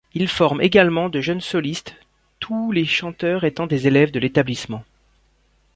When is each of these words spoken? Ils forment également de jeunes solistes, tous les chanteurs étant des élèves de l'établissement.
Ils 0.15 0.27
forment 0.27 0.63
également 0.63 1.09
de 1.09 1.21
jeunes 1.21 1.41
solistes, 1.41 1.93
tous 2.39 2.71
les 2.71 2.85
chanteurs 2.85 3.43
étant 3.43 3.67
des 3.67 3.85
élèves 3.85 4.09
de 4.09 4.17
l'établissement. 4.17 4.83